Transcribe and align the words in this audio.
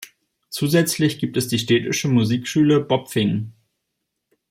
Zusätzlich 0.49 1.19
gibt 1.19 1.37
es 1.37 1.47
die 1.47 1.59
Städtische 1.59 2.07
Musikschule 2.07 2.79
Bopfingen. 2.79 3.53